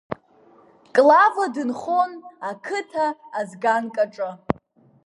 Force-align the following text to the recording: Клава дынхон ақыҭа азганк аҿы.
Клава 0.95 1.45
дынхон 1.55 2.11
ақыҭа 2.49 3.07
азганк 3.39 3.95
аҿы. 4.03 4.31